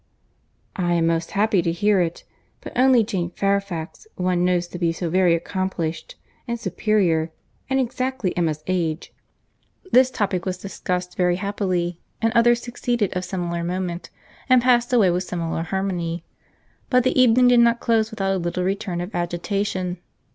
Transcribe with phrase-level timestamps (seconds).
[0.75, 5.11] "I am most happy to hear it—but only Jane Fairfax one knows to be so
[5.11, 6.15] very accomplished
[6.47, 9.13] and superior!—and exactly Emma's age."
[9.91, 14.09] This topic was discussed very happily, and others succeeded of similar moment,
[14.49, 16.25] and passed away with similar harmony;
[16.89, 19.99] but the evening did not close without a little return of agitation.